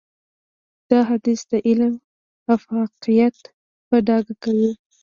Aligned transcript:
دا 0.89 0.99
حديث 1.09 1.41
د 1.51 1.53
علم 1.67 1.93
افاقيت 2.55 3.37
په 3.87 3.95
ډاګه 4.07 4.35
کوي. 4.43 4.71